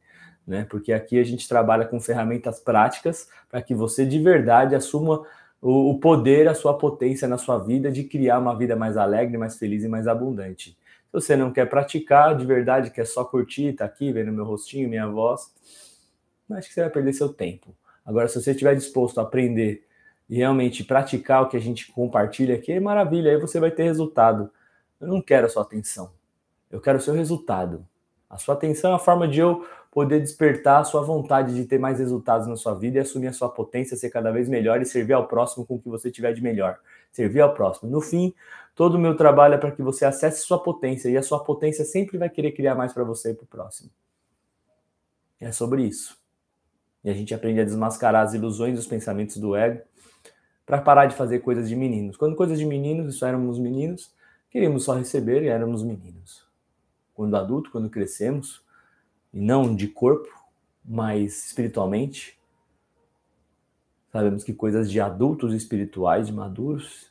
Né? 0.47 0.67
Porque 0.71 0.91
aqui 0.91 1.19
a 1.19 1.25
gente 1.25 1.47
trabalha 1.47 1.85
com 1.85 2.01
ferramentas 2.01 2.59
práticas 2.59 3.29
para 3.51 3.61
que 3.61 3.75
você 3.75 4.07
de 4.07 4.19
verdade 4.19 4.75
assuma 4.75 5.27
o 5.61 5.99
poder, 5.99 6.49
a 6.49 6.55
sua 6.55 6.79
potência 6.79 7.29
na 7.29 7.37
sua 7.37 7.59
vida 7.59 7.93
de 7.93 8.05
criar 8.05 8.39
uma 8.39 8.57
vida 8.57 8.75
mais 8.75 8.97
alegre, 8.97 9.37
mais 9.37 9.59
feliz 9.59 9.85
e 9.85 9.89
mais 9.89 10.09
abundante. 10.09 10.75
Se 11.09 11.13
você 11.13 11.37
não 11.37 11.51
quer 11.51 11.67
praticar 11.67 12.37
de 12.37 12.45
verdade, 12.45 12.91
quer 12.91 13.07
só 13.07 13.25
curtir, 13.25 13.73
tá 13.73 13.87
aqui 13.87 14.13
vendo 14.13 14.31
meu 14.31 14.45
rostinho, 14.45 14.89
minha 14.89 15.09
voz, 15.09 15.51
acho 16.53 16.69
que 16.69 16.75
você 16.75 16.83
vai 16.83 16.91
perder 16.91 17.15
seu 17.15 17.31
tempo. 17.33 17.75
Agora, 18.05 18.29
se 18.29 18.41
você 18.41 18.51
estiver 18.51 18.75
disposto 18.75 19.19
a 19.19 19.23
aprender 19.23 19.87
e 20.29 20.37
realmente 20.37 20.85
praticar 20.85 21.43
o 21.43 21.49
que 21.49 21.57
a 21.57 21.61
gente 21.61 21.91
compartilha 21.93 22.55
aqui, 22.55 22.73
é 22.73 22.81
maravilha, 22.81 23.31
aí 23.31 23.41
você 23.41 23.59
vai 23.59 23.71
ter 23.71 23.85
resultado. 23.85 24.51
Eu 25.01 25.09
não 25.09 25.23
quero 25.23 25.47
a 25.47 25.49
sua 25.49 25.63
atenção, 25.63 26.11
eu 26.71 26.81
quero 26.81 26.99
o 26.99 27.01
seu 27.01 27.15
resultado. 27.15 27.87
A 28.29 28.37
sua 28.37 28.55
atenção 28.55 28.93
é 28.93 28.95
a 28.95 28.99
forma 28.99 29.27
de 29.27 29.41
eu 29.41 29.67
poder 29.91 30.21
despertar 30.21 30.81
a 30.81 30.85
sua 30.85 31.01
vontade 31.01 31.55
de 31.55 31.65
ter 31.65 31.79
mais 31.79 31.99
resultados 31.99 32.47
na 32.47 32.57
sua 32.57 32.75
vida 32.75 32.99
e 32.99 33.01
assumir 33.01 33.29
a 33.29 33.33
sua 33.33 33.49
potência, 33.49 33.97
ser 33.97 34.11
cada 34.11 34.31
vez 34.31 34.47
melhor 34.47 34.83
e 34.83 34.85
servir 34.85 35.15
ao 35.15 35.27
próximo 35.27 35.65
com 35.65 35.77
o 35.77 35.81
que 35.81 35.89
você 35.89 36.11
tiver 36.11 36.35
de 36.35 36.43
melhor. 36.43 36.79
Servir 37.11 37.41
ao 37.41 37.55
próximo. 37.55 37.91
No 37.91 38.01
fim, 38.01 38.35
todo 38.75 38.95
o 38.95 38.99
meu 38.99 39.17
trabalho 39.17 39.55
é 39.55 39.59
para 39.59 39.73
que 39.73 39.83
você 39.83 40.05
acesse 40.05 40.43
sua 40.43 40.63
potência 40.63 41.09
e 41.09 41.17
a 41.17 41.23
sua 41.23 41.43
potência 41.43 41.85
sempre 41.85 42.19
vai 42.19 42.29
querer 42.29 42.53
criar 42.53 42.75
mais 42.75 42.93
para 42.93 43.05
você 43.05 43.31
e 43.31 43.35
para 43.35 43.45
o 43.45 43.49
próximo. 43.49 43.91
É 45.41 45.53
sobre 45.53 45.83
isso. 45.83 46.17
E 47.05 47.11
a 47.11 47.15
gente 47.15 47.35
aprende 47.35 47.61
a 47.61 47.65
desmascarar 47.65 48.25
as 48.25 48.35
ilusões 48.35 48.77
e 48.77 48.81
os 48.81 48.87
pensamentos 48.87 49.37
do 49.37 49.55
ego 49.55 49.81
para 50.67 50.81
parar 50.81 51.07
de 51.07 51.15
fazer 51.15 51.39
coisas 51.41 51.69
de 51.69 51.77
meninos. 51.77 52.17
Quando 52.17 52.37
coisas 52.37 52.59
de 52.59 52.67
meninos, 52.67 53.15
isso 53.15 53.25
éramos 53.25 53.59
meninos, 53.59 54.15
queríamos 54.51 54.85
só 54.85 54.95
receber 54.95 55.43
e 55.43 55.49
éramos 55.49 55.83
meninos 55.83 56.49
quando 57.19 57.37
adulto, 57.37 57.73
quando 57.73 57.91
crescemos, 57.91 58.63
e 59.35 59.41
não 59.41 59.75
de 59.75 59.89
corpo, 59.89 60.29
mas 60.85 61.47
espiritualmente, 61.47 62.38
sabemos 64.13 64.45
que 64.45 64.53
coisas 64.53 64.91
de 64.91 65.01
adultos 65.01 65.55
espirituais, 65.55 66.27
de 66.27 66.33
maduros, 66.33 67.11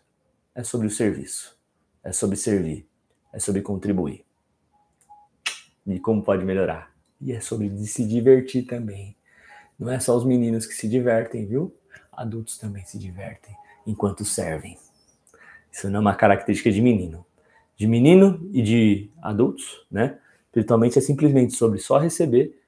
é 0.53 0.63
sobre 0.63 0.87
o 0.87 0.89
serviço, 0.89 1.57
é 2.03 2.11
sobre 2.11 2.35
servir, 2.35 2.87
é 3.33 3.39
sobre 3.39 3.61
contribuir. 3.61 4.25
E 5.85 5.99
como 5.99 6.23
pode 6.23 6.43
melhorar. 6.43 6.91
E 7.21 7.31
é 7.31 7.39
sobre 7.39 7.69
se 7.85 8.05
divertir 8.05 8.65
também. 8.65 9.15
Não 9.79 9.89
é 9.89 9.99
só 9.99 10.15
os 10.15 10.25
meninos 10.25 10.65
que 10.65 10.73
se 10.73 10.87
divertem, 10.87 11.45
viu? 11.45 11.73
Adultos 12.11 12.57
também 12.57 12.83
se 12.85 12.97
divertem 12.97 13.55
enquanto 13.85 14.25
servem. 14.25 14.77
Isso 15.71 15.89
não 15.89 15.97
é 15.97 16.01
uma 16.01 16.15
característica 16.15 16.71
de 16.71 16.81
menino 16.81 17.25
de 17.77 17.85
menino 17.85 18.49
e 18.51 18.61
de 18.63 19.09
adultos, 19.21 19.85
né? 19.89 20.17
Espiritualmente 20.47 20.97
é 20.97 21.01
simplesmente 21.01 21.55
sobre 21.55 21.77
só 21.77 21.99
receber 21.99 22.59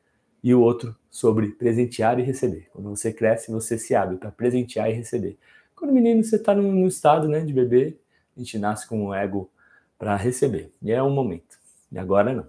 e 0.44 0.54
o 0.54 0.62
outro 0.62 0.96
sobre 1.10 1.50
presentear 1.50 2.20
e 2.20 2.24
receber. 2.24 2.70
Quando 2.72 2.90
você 2.90 3.12
cresce, 3.12 3.52
você 3.52 3.78
se 3.78 3.96
abre 3.96 4.18
para 4.18 4.32
presentear 4.32 4.90
e 4.90 4.94
receber. 4.94 5.38
Quando 5.76 5.94
menino, 5.94 6.24
você 6.24 6.36
está 6.36 6.54
no, 6.54 6.88
estado 6.88 7.28
né, 7.28 7.42
de 7.42 7.54
bebê, 7.54 7.98
a 8.36 8.40
gente 8.40 8.58
nasce 8.58 8.88
com 8.88 9.08
um 9.08 9.14
ego 9.14 9.50
para 9.98 10.16
receber. 10.16 10.74
E 10.82 10.92
é 10.92 11.02
um 11.02 11.10
momento. 11.10 11.58
E 11.92 11.98
agora 11.98 12.34
não. 12.34 12.48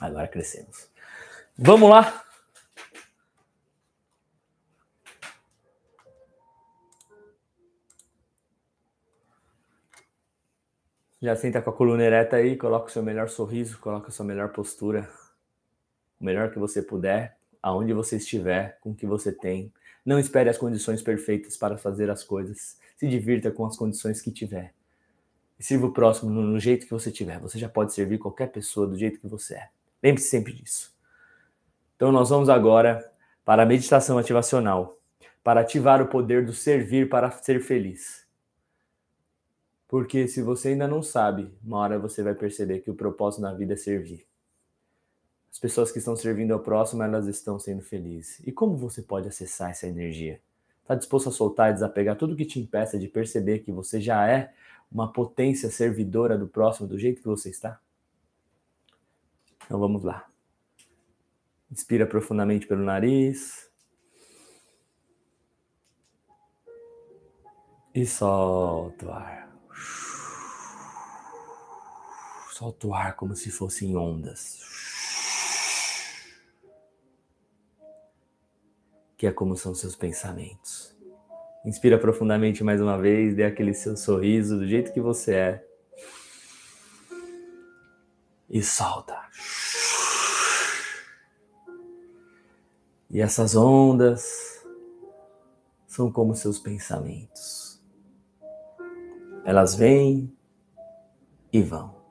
Agora 0.00 0.26
crescemos. 0.26 0.88
Vamos 1.56 1.88
lá? 1.88 2.24
Já 11.20 11.34
senta 11.34 11.62
com 11.62 11.70
a 11.70 11.72
coluna 11.72 12.02
ereta 12.02 12.36
aí, 12.36 12.54
coloca 12.54 12.88
o 12.88 12.90
seu 12.90 13.02
melhor 13.02 13.30
sorriso, 13.30 13.78
coloca 13.78 14.08
a 14.08 14.10
sua 14.10 14.26
melhor 14.26 14.50
postura 14.50 15.08
o 16.20 16.24
melhor 16.24 16.50
que 16.50 16.58
você 16.58 16.82
puder, 16.82 17.36
aonde 17.62 17.92
você 17.92 18.16
estiver, 18.16 18.78
com 18.80 18.90
o 18.90 18.94
que 18.94 19.06
você 19.06 19.32
tem. 19.32 19.72
Não 20.04 20.18
espere 20.18 20.50
as 20.50 20.58
condições 20.58 21.00
perfeitas 21.02 21.56
para 21.56 21.78
fazer 21.78 22.10
as 22.10 22.22
coisas. 22.22 22.78
Se 22.96 23.08
divirta 23.08 23.50
com 23.50 23.64
as 23.64 23.76
condições 23.76 24.20
que 24.20 24.30
tiver. 24.30 24.74
E 25.58 25.64
sirva 25.64 25.86
o 25.86 25.92
próximo 25.92 26.30
no, 26.30 26.42
no 26.42 26.60
jeito 26.60 26.84
que 26.84 26.92
você 26.92 27.10
tiver. 27.10 27.38
Você 27.40 27.58
já 27.58 27.68
pode 27.68 27.94
servir 27.94 28.18
qualquer 28.18 28.48
pessoa 28.48 28.86
do 28.86 28.96
jeito 28.96 29.18
que 29.18 29.26
você 29.26 29.54
é. 29.54 29.68
Lembre-se 30.02 30.28
sempre 30.28 30.52
disso. 30.52 30.94
Então 31.96 32.12
nós 32.12 32.28
vamos 32.28 32.48
agora 32.48 33.10
para 33.44 33.62
a 33.62 33.66
meditação 33.66 34.18
ativacional, 34.18 34.98
para 35.42 35.60
ativar 35.60 36.02
o 36.02 36.08
poder 36.08 36.44
do 36.44 36.52
servir 36.52 37.08
para 37.08 37.30
ser 37.30 37.60
feliz. 37.60 38.26
Porque 39.88 40.26
se 40.26 40.42
você 40.42 40.68
ainda 40.68 40.88
não 40.88 41.02
sabe, 41.02 41.54
uma 41.64 41.78
hora 41.78 41.98
você 41.98 42.22
vai 42.22 42.34
perceber 42.34 42.80
que 42.80 42.90
o 42.90 42.94
propósito 42.94 43.42
na 43.42 43.54
vida 43.54 43.74
é 43.74 43.76
servir. 43.76 44.26
As 45.54 45.60
pessoas 45.60 45.92
que 45.92 45.98
estão 45.98 46.16
servindo 46.16 46.52
ao 46.52 46.58
próximo, 46.58 47.04
elas 47.04 47.28
estão 47.28 47.60
sendo 47.60 47.80
felizes. 47.80 48.40
E 48.44 48.50
como 48.50 48.76
você 48.76 49.00
pode 49.00 49.28
acessar 49.28 49.70
essa 49.70 49.86
energia? 49.86 50.40
Está 50.82 50.96
disposto 50.96 51.28
a 51.28 51.32
soltar 51.32 51.70
e 51.70 51.74
desapegar 51.74 52.16
tudo 52.16 52.34
que 52.34 52.44
te 52.44 52.58
impeça 52.58 52.98
de 52.98 53.06
perceber 53.06 53.60
que 53.60 53.70
você 53.70 54.00
já 54.00 54.28
é 54.28 54.52
uma 54.90 55.12
potência 55.12 55.70
servidora 55.70 56.36
do 56.36 56.48
próximo 56.48 56.88
do 56.88 56.98
jeito 56.98 57.22
que 57.22 57.28
você 57.28 57.50
está? 57.50 57.80
Então 59.64 59.78
vamos 59.78 60.02
lá. 60.02 60.28
Inspira 61.70 62.04
profundamente 62.04 62.66
pelo 62.66 62.82
nariz. 62.82 63.70
E 67.94 68.04
solta 68.04 69.06
o 69.06 69.12
ar. 69.12 69.56
Solta 72.50 72.88
o 72.88 72.92
ar 72.92 73.14
como 73.14 73.36
se 73.36 73.52
fossem 73.52 73.96
ondas. 73.96 74.73
Que 79.24 79.28
é 79.28 79.32
como 79.32 79.56
são 79.56 79.74
seus 79.74 79.96
pensamentos. 79.96 80.94
Inspira 81.64 81.98
profundamente 81.98 82.62
mais 82.62 82.78
uma 82.78 82.98
vez, 82.98 83.34
dê 83.34 83.44
aquele 83.44 83.72
seu 83.72 83.96
sorriso 83.96 84.58
do 84.58 84.66
jeito 84.66 84.92
que 84.92 85.00
você 85.00 85.34
é. 85.34 85.66
E 88.50 88.62
solta. 88.62 89.18
E 93.10 93.18
essas 93.18 93.56
ondas 93.56 94.62
são 95.86 96.12
como 96.12 96.34
seus 96.34 96.58
pensamentos. 96.58 97.82
Elas 99.42 99.74
vêm 99.74 100.30
e 101.50 101.62
vão. 101.62 102.03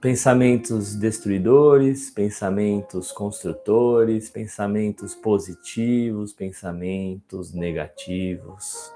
Pensamentos 0.00 0.94
destruidores, 0.94 2.08
pensamentos 2.08 3.10
construtores, 3.10 4.30
pensamentos 4.30 5.12
positivos, 5.12 6.32
pensamentos 6.32 7.52
negativos. 7.52 8.94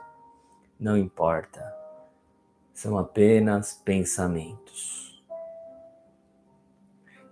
Não 0.78 0.96
importa. 0.96 1.60
São 2.72 2.96
apenas 2.96 3.72
pensamentos. 3.84 5.20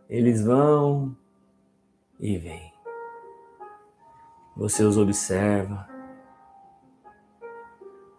Eles 0.09 0.43
vão 0.43 1.17
e 2.19 2.37
vem. 2.39 2.75
Você 4.57 4.83
os 4.83 4.99
observa, 4.99 5.89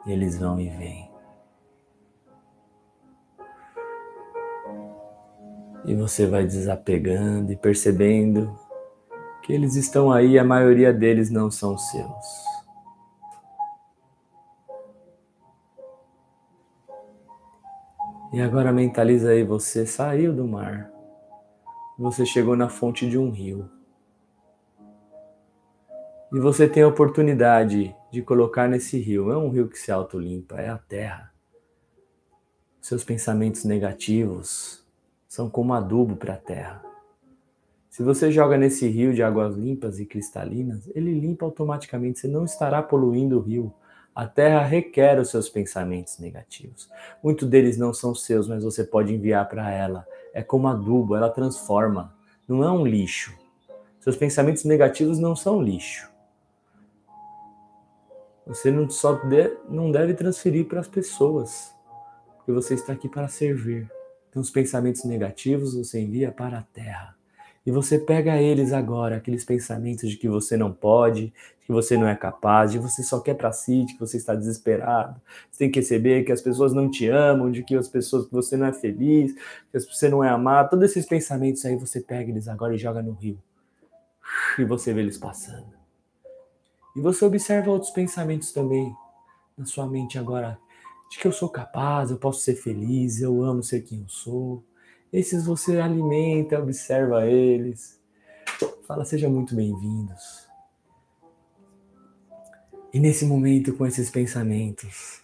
eles 0.06 0.40
vão 0.40 0.62
e 0.62 0.70
vêm. 0.70 1.11
E 5.86 5.96
você 5.96 6.28
vai 6.28 6.46
desapegando 6.46 7.52
e 7.52 7.56
percebendo 7.56 8.58
que 9.42 9.52
eles 9.52 9.76
estão 9.76 10.12
aí, 10.12 10.38
a 10.38 10.44
maioria 10.44 10.94
deles 10.94 11.32
não 11.32 11.50
são 11.50 11.78
seus. 11.78 12.52
E 18.32 18.40
agora 18.40 18.72
mentaliza 18.72 19.32
aí, 19.32 19.44
você 19.44 19.86
saiu 19.86 20.34
do 20.34 20.48
mar. 20.48 20.90
Você 21.98 22.26
chegou 22.26 22.56
na 22.56 22.70
fonte 22.70 23.10
de 23.10 23.18
um 23.18 23.30
rio. 23.30 23.70
E 26.32 26.40
você 26.40 26.70
tem 26.70 26.84
a 26.84 26.88
oportunidade 26.88 27.94
de 28.10 28.22
colocar 28.22 28.70
nesse 28.70 28.98
rio. 29.00 29.26
Não 29.26 29.34
é 29.34 29.38
um 29.38 29.50
rio 29.50 29.68
que 29.68 29.78
se 29.78 29.92
autolimpa, 29.92 30.62
é 30.62 30.70
a 30.70 30.78
terra. 30.78 31.34
Seus 32.80 33.04
pensamentos 33.04 33.66
negativos 33.66 34.81
são 35.32 35.50
como 35.50 35.74
adubo 35.74 36.18
para 36.18 36.34
a 36.34 36.38
terra. 36.38 36.84
Se 37.90 38.04
você 38.04 38.30
joga 38.30 38.58
nesse 38.58 38.86
rio 38.90 39.14
de 39.14 39.24
águas 39.24 39.56
limpas 39.56 39.98
e 39.98 40.06
cristalinas, 40.06 40.92
ele 40.94 41.18
limpa 41.18 41.46
automaticamente, 41.46 42.20
você 42.20 42.28
não 42.28 42.44
estará 42.44 42.84
poluindo 42.84 43.38
o 43.38 43.42
rio. 43.42 43.74
A 44.14 44.28
terra 44.28 44.62
requer 44.62 45.18
os 45.22 45.30
seus 45.30 45.48
pensamentos 45.48 46.20
negativos. 46.20 46.90
Muitos 47.24 47.48
deles 47.48 47.78
não 47.78 47.94
são 47.94 48.14
seus, 48.14 48.46
mas 48.46 48.62
você 48.62 48.84
pode 48.84 49.14
enviar 49.14 49.48
para 49.48 49.72
ela. 49.72 50.06
É 50.34 50.44
como 50.44 50.68
adubo, 50.68 51.16
ela 51.16 51.30
transforma. 51.30 52.14
Não 52.46 52.62
é 52.62 52.70
um 52.70 52.86
lixo. 52.86 53.34
Seus 54.02 54.18
pensamentos 54.18 54.66
negativos 54.66 55.18
não 55.18 55.34
são 55.34 55.62
lixo. 55.62 56.12
Você 58.46 58.70
não 58.70 58.90
só 58.90 59.14
de, 59.14 59.58
não 59.70 59.94
deve 59.94 60.14
transferir 60.14 60.68
para 60.68 60.82
as 60.82 60.90
pessoas, 60.90 61.74
porque 62.36 62.52
você 62.52 62.74
está 62.74 62.92
aqui 62.92 63.08
para 63.08 63.30
servir. 63.30 63.90
Então, 64.32 64.42
os 64.42 64.50
pensamentos 64.50 65.04
negativos 65.04 65.76
você 65.76 66.00
envia 66.00 66.32
para 66.32 66.60
a 66.60 66.62
terra. 66.62 67.18
E 67.66 67.70
você 67.70 68.00
pega 68.00 68.42
eles 68.42 68.72
agora, 68.72 69.18
aqueles 69.18 69.44
pensamentos 69.44 70.10
de 70.10 70.16
que 70.16 70.30
você 70.30 70.56
não 70.56 70.72
pode, 70.72 71.26
de 71.26 71.66
que 71.66 71.72
você 71.72 71.98
não 71.98 72.08
é 72.08 72.16
capaz, 72.16 72.72
de 72.72 72.80
que 72.80 72.84
você 72.84 73.04
só 73.04 73.20
quer 73.20 73.36
para 73.36 73.52
si, 73.52 73.84
de 73.84 73.94
que 73.94 74.00
você 74.00 74.16
está 74.16 74.34
desesperado. 74.34 75.22
Você 75.52 75.60
tem 75.60 75.70
que 75.70 75.80
receber 75.80 76.24
que 76.24 76.32
as 76.32 76.42
pessoas 76.42 76.74
não 76.74 76.90
te 76.90 77.08
amam, 77.10 77.52
de 77.52 77.62
que 77.62 77.76
as 77.76 77.90
pessoas 77.90 78.26
que 78.26 78.32
você 78.32 78.56
não 78.56 78.68
é 78.68 78.74
feliz, 78.74 79.36
que 79.36 79.80
você 79.80 80.08
não 80.08 80.24
é 80.24 80.30
amado. 80.30 80.70
Todos 80.70 80.86
esses 80.86 81.06
pensamentos 81.06 81.64
aí 81.66 81.76
você 81.76 82.00
pega 82.00 82.32
eles 82.32 82.48
agora 82.48 82.74
e 82.74 82.78
joga 82.78 83.04
no 83.04 83.12
rio. 83.12 83.38
E 84.58 84.64
você 84.64 84.94
vê 84.94 85.02
eles 85.02 85.18
passando. 85.18 85.74
E 86.96 87.02
você 87.02 87.26
observa 87.26 87.70
outros 87.70 87.92
pensamentos 87.92 88.54
também 88.54 88.96
na 89.58 89.66
sua 89.66 89.88
mente 89.88 90.18
agora, 90.18 90.58
de 91.12 91.20
que 91.20 91.28
eu 91.28 91.32
sou 91.34 91.50
capaz, 91.50 92.10
eu 92.10 92.18
posso 92.18 92.40
ser 92.40 92.56
feliz, 92.56 93.22
eu 93.22 93.44
amo 93.44 93.62
ser 93.62 93.82
quem 93.82 94.00
eu 94.00 94.08
sou. 94.08 94.64
Esses 95.12 95.46
você 95.46 95.78
alimenta, 95.78 96.58
observa 96.58 97.26
eles. 97.26 98.00
Fala, 98.88 99.04
sejam 99.04 99.30
muito 99.30 99.54
bem-vindos. 99.54 100.48
E 102.94 103.00
nesse 103.00 103.26
momento, 103.26 103.74
com 103.76 103.86
esses 103.86 104.10
pensamentos, 104.10 105.22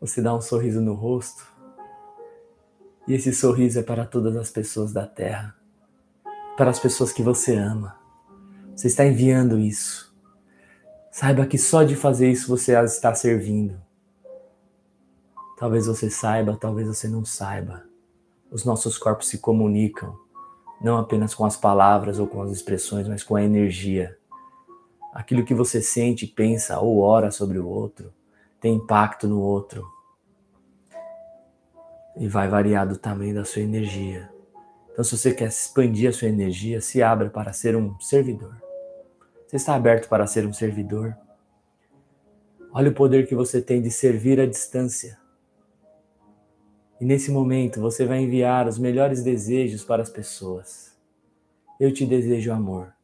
você 0.00 0.22
dá 0.22 0.32
um 0.32 0.40
sorriso 0.40 0.80
no 0.80 0.94
rosto. 0.94 1.44
E 3.08 3.14
esse 3.14 3.32
sorriso 3.32 3.80
é 3.80 3.82
para 3.82 4.06
todas 4.06 4.36
as 4.36 4.52
pessoas 4.52 4.92
da 4.92 5.04
Terra, 5.04 5.56
para 6.56 6.70
as 6.70 6.78
pessoas 6.78 7.12
que 7.12 7.24
você 7.24 7.56
ama. 7.56 7.98
Você 8.76 8.86
está 8.86 9.04
enviando 9.04 9.58
isso. 9.58 10.11
Saiba 11.12 11.44
que 11.44 11.58
só 11.58 11.82
de 11.82 11.94
fazer 11.94 12.30
isso 12.30 12.48
você 12.48 12.74
as 12.74 12.94
está 12.94 13.14
servindo. 13.14 13.78
Talvez 15.58 15.86
você 15.86 16.08
saiba, 16.08 16.56
talvez 16.56 16.88
você 16.88 17.06
não 17.06 17.22
saiba. 17.22 17.84
Os 18.50 18.64
nossos 18.64 18.96
corpos 18.96 19.28
se 19.28 19.36
comunicam, 19.36 20.18
não 20.80 20.96
apenas 20.96 21.34
com 21.34 21.44
as 21.44 21.54
palavras 21.54 22.18
ou 22.18 22.26
com 22.26 22.40
as 22.40 22.50
expressões, 22.50 23.06
mas 23.06 23.22
com 23.22 23.36
a 23.36 23.42
energia. 23.42 24.16
Aquilo 25.12 25.44
que 25.44 25.52
você 25.52 25.82
sente, 25.82 26.26
pensa 26.26 26.80
ou 26.80 27.00
ora 27.00 27.30
sobre 27.30 27.58
o 27.58 27.68
outro 27.68 28.10
tem 28.58 28.76
impacto 28.76 29.28
no 29.28 29.38
outro. 29.38 29.86
E 32.16 32.26
vai 32.26 32.48
variar 32.48 32.88
do 32.88 32.96
tamanho 32.96 33.34
da 33.34 33.44
sua 33.44 33.60
energia. 33.60 34.32
Então, 34.90 35.04
se 35.04 35.18
você 35.18 35.34
quer 35.34 35.48
expandir 35.48 36.08
a 36.08 36.12
sua 36.12 36.28
energia, 36.28 36.80
se 36.80 37.02
abra 37.02 37.28
para 37.28 37.52
ser 37.52 37.76
um 37.76 37.98
servidor. 38.00 38.56
Você 39.52 39.56
está 39.56 39.74
aberto 39.74 40.08
para 40.08 40.26
ser 40.26 40.46
um 40.46 40.52
servidor? 40.54 41.14
Olha 42.72 42.88
o 42.88 42.94
poder 42.94 43.26
que 43.26 43.34
você 43.34 43.60
tem 43.60 43.82
de 43.82 43.90
servir 43.90 44.40
à 44.40 44.46
distância. 44.46 45.18
E 46.98 47.04
nesse 47.04 47.30
momento 47.30 47.78
você 47.78 48.06
vai 48.06 48.22
enviar 48.22 48.66
os 48.66 48.78
melhores 48.78 49.22
desejos 49.22 49.84
para 49.84 50.00
as 50.00 50.08
pessoas. 50.08 50.96
Eu 51.78 51.92
te 51.92 52.06
desejo 52.06 52.50
amor. 52.50 52.94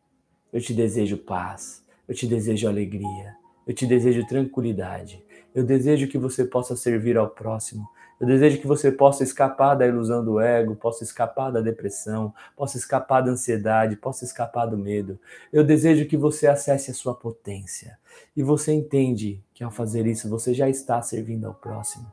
Eu 0.50 0.58
te 0.58 0.72
desejo 0.72 1.18
paz. 1.18 1.84
Eu 2.08 2.14
te 2.14 2.26
desejo 2.26 2.66
alegria. 2.66 3.36
Eu 3.66 3.74
te 3.74 3.86
desejo 3.86 4.26
tranquilidade. 4.26 5.22
Eu 5.54 5.62
desejo 5.62 6.08
que 6.08 6.16
você 6.16 6.46
possa 6.46 6.74
servir 6.74 7.18
ao 7.18 7.28
próximo. 7.28 7.86
Eu 8.20 8.26
desejo 8.26 8.60
que 8.60 8.66
você 8.66 8.90
possa 8.90 9.22
escapar 9.22 9.76
da 9.76 9.86
ilusão 9.86 10.24
do 10.24 10.40
ego, 10.40 10.74
possa 10.74 11.04
escapar 11.04 11.52
da 11.52 11.60
depressão, 11.60 12.34
possa 12.56 12.76
escapar 12.76 13.20
da 13.20 13.30
ansiedade, 13.30 13.94
possa 13.94 14.24
escapar 14.24 14.66
do 14.66 14.76
medo. 14.76 15.20
Eu 15.52 15.62
desejo 15.62 16.06
que 16.06 16.16
você 16.16 16.48
acesse 16.48 16.90
a 16.90 16.94
sua 16.94 17.14
potência. 17.14 17.96
E 18.36 18.42
você 18.42 18.72
entende 18.72 19.40
que 19.54 19.62
ao 19.62 19.70
fazer 19.70 20.04
isso 20.06 20.28
você 20.28 20.52
já 20.52 20.68
está 20.68 21.00
servindo 21.00 21.46
ao 21.46 21.54
próximo. 21.54 22.12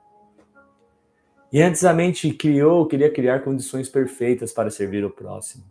E 1.52 1.62
antes 1.62 1.84
a 1.84 1.94
mente 1.94 2.32
criou, 2.34 2.86
queria 2.86 3.12
criar 3.12 3.40
condições 3.40 3.90
perfeitas 3.90 4.52
para 4.52 4.70
servir 4.70 5.04
o 5.04 5.10
próximo. 5.10 5.64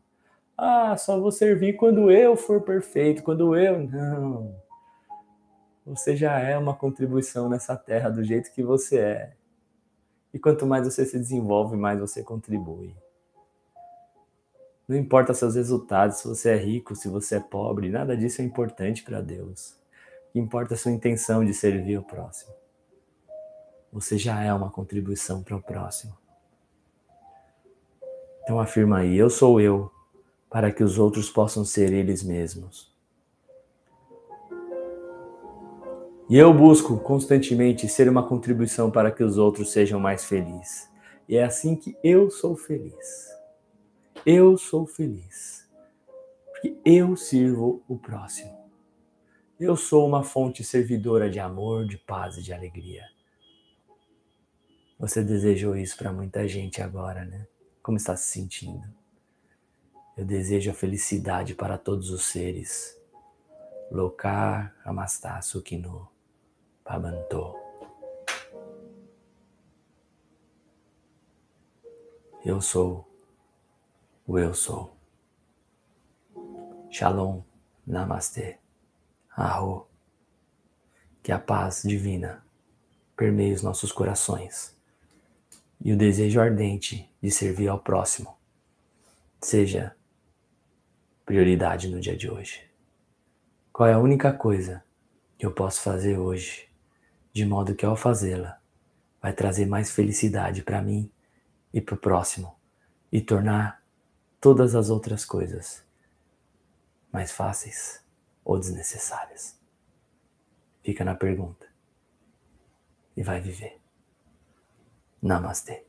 Ah, 0.57 0.97
só 0.97 1.19
vou 1.19 1.31
servir 1.31 1.75
quando 1.75 2.11
eu 2.11 2.37
for 2.37 2.61
perfeito, 2.63 3.23
quando 3.23 3.57
eu. 3.57 3.87
Não. 3.87 4.55
Você 5.87 6.17
já 6.17 6.39
é 6.39 6.57
uma 6.57 6.75
contribuição 6.75 7.49
nessa 7.49 7.77
terra 7.77 8.09
do 8.09 8.25
jeito 8.25 8.53
que 8.53 8.63
você 8.63 8.99
é. 8.99 9.33
E 10.35 10.39
quanto 10.41 10.67
mais 10.67 10.85
você 10.85 11.07
se 11.07 11.17
desenvolve, 11.17 11.77
mais 11.77 12.01
você 12.01 12.21
contribui. 12.21 12.93
Não 14.89 14.97
importa 14.97 15.33
seus 15.33 15.55
resultados, 15.55 16.17
se 16.17 16.27
você 16.27 16.51
é 16.51 16.57
rico, 16.57 16.97
se 16.97 17.09
você 17.09 17.37
é 17.37 17.41
pobre, 17.41 17.89
nada 17.89 18.17
disso 18.17 18.43
é 18.43 18.45
importante 18.45 19.05
para 19.05 19.21
Deus. 19.21 19.79
O 20.29 20.33
que 20.33 20.41
importa 20.41 20.75
é 20.75 20.77
sua 20.77 20.91
intenção 20.91 21.45
de 21.45 21.55
servir 21.55 21.99
o 21.99 22.03
próximo. 22.03 22.53
Você 23.93 24.19
já 24.19 24.43
é 24.43 24.53
uma 24.53 24.71
contribuição 24.71 25.41
para 25.41 25.57
o 25.57 25.63
próximo. 25.63 26.19
Então 28.43 28.59
afirma 28.59 28.99
aí, 28.99 29.17
eu 29.17 29.31
sou 29.31 29.61
eu, 29.61 29.91
para 30.51 30.73
que 30.73 30.83
os 30.83 30.99
outros 30.99 31.31
possam 31.31 31.65
ser 31.65 31.93
eles 31.93 32.25
mesmos. 32.25 32.94
E 36.29 36.39
eu 36.39 36.55
busco 36.55 36.99
constantemente 37.01 37.87
ser 37.87 38.09
uma 38.09 38.27
contribuição 38.27 38.91
para 38.91 39.13
que 39.13 39.23
os 39.23 39.37
outros 39.37 39.71
sejam 39.71 40.01
mais 40.01 40.25
felizes. 40.25 40.91
E 41.29 41.37
é 41.37 41.45
assim 41.45 41.77
que 41.77 41.95
eu 42.03 42.31
sou 42.31 42.57
feliz. 42.57 43.29
Eu 44.25 44.57
sou 44.57 44.87
feliz. 44.87 45.69
Porque 46.47 46.79
eu 46.83 47.15
sirvo 47.15 47.83
o 47.87 47.99
próximo. 47.99 48.59
Eu 49.61 49.77
sou 49.77 50.07
uma 50.07 50.23
fonte 50.23 50.65
servidora 50.65 51.29
de 51.29 51.39
amor, 51.39 51.87
de 51.87 51.99
paz 51.99 52.39
e 52.39 52.43
de 52.43 52.55
alegria. 52.55 53.05
Você 54.99 55.23
desejou 55.23 55.77
isso 55.77 55.95
para 55.97 56.11
muita 56.11 56.49
gente 56.49 56.81
agora, 56.81 57.27
né? 57.27 57.47
Como 57.83 57.99
está 57.99 58.17
se 58.17 58.31
sentindo? 58.31 58.89
Eu 60.17 60.25
desejo 60.25 60.71
a 60.71 60.75
felicidade 60.75 61.55
para 61.55 61.77
todos 61.77 62.09
os 62.09 62.25
seres. 62.25 62.99
Lokar 63.91 64.75
Amastá 64.85 65.43
Sukhino. 65.43 66.14
Pabanto. 66.85 67.57
Eu 72.45 72.61
sou 72.61 73.11
o 74.27 74.39
eu 74.39 74.53
sou. 74.53 74.95
Shalom, 76.91 77.43
Namastê, 77.87 78.59
Arro. 79.31 79.89
Que 81.23 81.33
a 81.33 81.39
paz 81.39 81.83
divina 81.85 82.45
permeie 83.17 83.55
os 83.55 83.63
nossos 83.63 83.91
corações 83.91 84.79
e 85.81 85.91
o 85.91 85.97
desejo 85.97 86.39
ardente 86.39 87.11
de 87.23 87.31
servir 87.31 87.69
ao 87.69 87.79
próximo 87.79 88.37
seja 89.41 89.97
prioridade 91.25 91.89
no 91.89 91.99
dia 91.99 92.17
de 92.17 92.31
hoje. 92.31 92.63
Qual 93.73 93.89
é 93.89 93.95
a 93.95 93.99
única 93.99 94.35
coisa 94.35 94.85
que 95.39 95.47
eu 95.47 95.51
posso 95.51 95.81
fazer 95.81 96.19
hoje 96.19 96.74
de 97.35 97.45
modo 97.45 97.75
que 97.75 97.85
ao 97.85 97.97
fazê-la 97.97 98.61
vai 99.21 99.33
trazer 99.33 99.67
mais 99.67 99.91
felicidade 99.91 100.63
para 100.63 100.81
mim 100.81 101.11
e 101.73 101.81
para 101.81 101.97
o 101.97 101.99
próximo 101.99 102.57
e 103.11 103.21
tornar 103.21 103.83
todas 104.41 104.77
as 104.77 104.89
outras 104.89 105.25
coisas 105.25 105.85
mais 107.13 107.33
fáceis 107.33 108.05
ou 108.45 108.59
desnecessárias. 108.59 109.59
Fica 110.83 111.05
na 111.05 111.15
pergunta 111.15 111.67
e 113.17 113.23
vai 113.23 113.41
viver. 113.41 113.81
Namastê. 115.21 115.85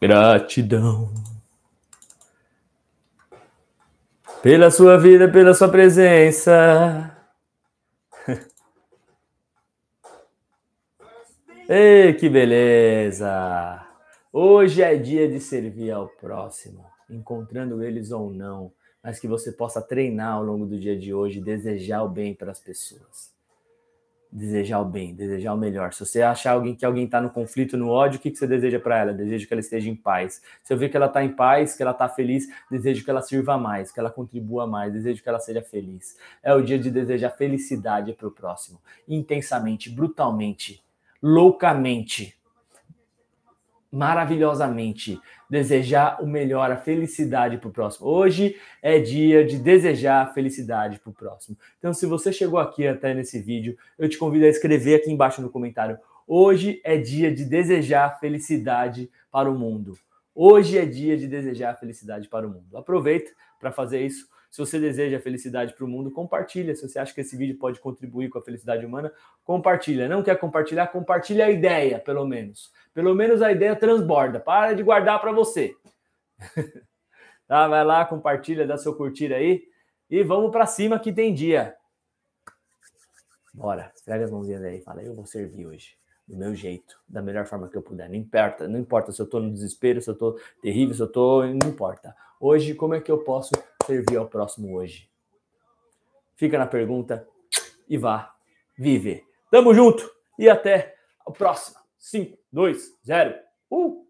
Gratidão 0.00 1.12
pela 4.42 4.70
sua 4.70 4.98
vida, 4.98 5.28
pela 5.30 5.54
sua 5.54 5.68
presença. 5.68 7.13
Ei, 11.66 12.12
que 12.12 12.28
beleza! 12.28 13.82
Hoje 14.30 14.82
é 14.82 14.96
dia 14.96 15.26
de 15.26 15.40
servir 15.40 15.92
ao 15.92 16.08
próximo, 16.08 16.84
encontrando 17.08 17.82
eles 17.82 18.10
ou 18.10 18.30
não, 18.30 18.70
mas 19.02 19.18
que 19.18 19.26
você 19.26 19.50
possa 19.50 19.80
treinar 19.80 20.34
ao 20.34 20.44
longo 20.44 20.66
do 20.66 20.78
dia 20.78 20.94
de 20.94 21.14
hoje, 21.14 21.40
desejar 21.40 22.02
o 22.02 22.08
bem 22.08 22.34
para 22.34 22.50
as 22.50 22.60
pessoas. 22.60 23.32
Desejar 24.30 24.78
o 24.80 24.84
bem, 24.84 25.14
desejar 25.14 25.54
o 25.54 25.56
melhor. 25.56 25.94
Se 25.94 26.04
você 26.04 26.20
achar 26.20 26.52
alguém 26.52 26.74
que 26.74 26.84
alguém 26.84 27.06
está 27.06 27.18
no 27.18 27.30
conflito, 27.30 27.78
no 27.78 27.88
ódio, 27.88 28.18
o 28.18 28.22
que, 28.22 28.30
que 28.30 28.36
você 28.36 28.46
deseja 28.46 28.78
para 28.78 28.98
ela? 28.98 29.14
Desejo 29.14 29.48
que 29.48 29.54
ela 29.54 29.60
esteja 29.62 29.88
em 29.88 29.96
paz. 29.96 30.42
Se 30.62 30.70
eu 30.70 30.76
ver 30.76 30.90
que 30.90 30.98
ela 30.98 31.06
está 31.06 31.24
em 31.24 31.34
paz, 31.34 31.74
que 31.74 31.82
ela 31.82 31.92
está 31.92 32.10
feliz, 32.10 32.46
desejo 32.70 33.02
que 33.02 33.10
ela 33.10 33.22
sirva 33.22 33.56
mais, 33.56 33.90
que 33.90 33.98
ela 33.98 34.10
contribua 34.10 34.66
mais, 34.66 34.92
desejo 34.92 35.22
que 35.22 35.28
ela 35.30 35.40
seja 35.40 35.62
feliz. 35.62 36.18
É 36.42 36.52
o 36.52 36.60
dia 36.60 36.78
de 36.78 36.90
desejar 36.90 37.30
felicidade 37.30 38.12
para 38.12 38.28
o 38.28 38.30
próximo, 38.30 38.82
intensamente, 39.08 39.88
brutalmente 39.88 40.84
loucamente, 41.26 42.38
maravilhosamente, 43.90 45.18
desejar 45.48 46.22
o 46.22 46.26
melhor, 46.26 46.70
a 46.70 46.76
felicidade 46.76 47.56
para 47.56 47.68
o 47.68 47.72
próximo. 47.72 48.08
Hoje 48.08 48.60
é 48.82 48.98
dia 48.98 49.42
de 49.42 49.56
desejar 49.56 50.34
felicidade 50.34 51.00
para 51.00 51.08
o 51.08 51.14
próximo. 51.14 51.56
Então, 51.78 51.94
se 51.94 52.04
você 52.04 52.30
chegou 52.30 52.58
aqui 52.58 52.86
até 52.86 53.14
nesse 53.14 53.40
vídeo, 53.40 53.74
eu 53.98 54.06
te 54.06 54.18
convido 54.18 54.44
a 54.44 54.50
escrever 54.50 54.96
aqui 54.96 55.10
embaixo 55.10 55.40
no 55.40 55.48
comentário. 55.48 55.98
Hoje 56.28 56.82
é 56.84 56.98
dia 56.98 57.34
de 57.34 57.46
desejar 57.46 58.20
felicidade 58.20 59.10
para 59.32 59.50
o 59.50 59.58
mundo. 59.58 59.96
Hoje 60.34 60.76
é 60.76 60.84
dia 60.84 61.16
de 61.16 61.26
desejar 61.26 61.74
felicidade 61.80 62.28
para 62.28 62.46
o 62.46 62.50
mundo. 62.50 62.76
Aproveita 62.76 63.32
para 63.58 63.72
fazer 63.72 64.04
isso 64.04 64.28
se 64.54 64.60
você 64.60 64.78
deseja 64.78 65.18
felicidade 65.18 65.74
para 65.74 65.84
o 65.84 65.88
mundo, 65.88 66.12
compartilha. 66.12 66.76
Se 66.76 66.88
você 66.88 66.96
acha 66.96 67.12
que 67.12 67.20
esse 67.20 67.36
vídeo 67.36 67.58
pode 67.58 67.80
contribuir 67.80 68.28
com 68.28 68.38
a 68.38 68.40
felicidade 68.40 68.86
humana, 68.86 69.12
compartilha. 69.42 70.08
Não 70.08 70.22
quer 70.22 70.38
compartilhar? 70.38 70.86
Compartilha 70.86 71.46
a 71.46 71.50
ideia, 71.50 71.98
pelo 71.98 72.24
menos. 72.24 72.72
Pelo 72.94 73.16
menos 73.16 73.42
a 73.42 73.50
ideia 73.50 73.74
transborda. 73.74 74.38
Para 74.38 74.72
de 74.72 74.84
guardar 74.84 75.20
para 75.20 75.32
você. 75.32 75.74
tá? 77.48 77.66
Vai 77.66 77.84
lá, 77.84 78.04
compartilha, 78.04 78.64
dá 78.64 78.78
seu 78.78 78.94
curtir 78.94 79.34
aí. 79.34 79.64
E 80.08 80.22
vamos 80.22 80.52
para 80.52 80.66
cima 80.66 81.00
que 81.00 81.12
tem 81.12 81.34
dia. 81.34 81.74
Bora, 83.52 83.90
esfrega 83.92 84.24
as 84.24 84.30
mãozinhas 84.30 84.62
aí. 84.62 84.80
Fala, 84.82 85.02
eu 85.02 85.16
vou 85.16 85.26
servir 85.26 85.66
hoje 85.66 85.96
do 86.28 86.36
meu 86.36 86.54
jeito, 86.54 86.96
da 87.08 87.20
melhor 87.20 87.44
forma 87.44 87.68
que 87.68 87.76
eu 87.76 87.82
puder. 87.82 88.08
Não 88.08 88.14
importa, 88.14 88.68
não 88.68 88.78
importa 88.78 89.10
se 89.10 89.20
eu 89.20 89.24
estou 89.24 89.40
no 89.40 89.50
desespero, 89.50 90.00
se 90.00 90.08
eu 90.08 90.14
estou 90.14 90.38
terrível, 90.62 90.94
se 90.94 91.02
eu 91.02 91.06
estou, 91.06 91.44
não 91.44 91.68
importa. 91.68 92.14
Hoje, 92.38 92.72
como 92.72 92.94
é 92.94 93.00
que 93.00 93.10
eu 93.10 93.18
posso 93.18 93.50
servir 93.84 94.16
ao 94.16 94.28
próximo 94.28 94.76
hoje? 94.76 95.08
Fica 96.36 96.58
na 96.58 96.66
pergunta 96.66 97.26
e 97.88 97.96
vá 97.96 98.34
viver. 98.76 99.24
Tamo 99.50 99.72
junto 99.72 100.10
e 100.38 100.48
até 100.48 100.94
o 101.26 101.32
próximo. 101.32 101.78
5, 101.98 102.36
2, 102.52 102.98
0. 103.04 103.34
Uh! 103.70 104.03